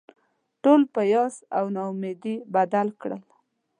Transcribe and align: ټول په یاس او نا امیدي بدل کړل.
ټول 0.63 0.81
په 0.93 1.01
یاس 1.13 1.35
او 1.57 1.65
نا 1.75 1.81
امیدي 1.91 2.35
بدل 2.55 2.87
کړل. 3.01 3.21